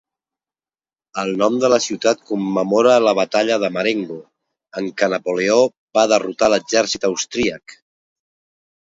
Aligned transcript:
El 1.23 1.27
nom 1.41 1.57
de 1.63 1.67
la 1.73 1.77
ciutat 1.87 2.23
commemora 2.29 2.95
la 3.07 3.13
batalla 3.19 3.57
de 3.63 3.69
Marengo, 3.75 4.17
en 4.81 4.87
què 5.01 5.09
Napoleó 5.15 5.59
va 5.99 6.07
derrotar 6.13 6.49
l'exèrcit 6.55 7.07
austríac. 7.11 7.77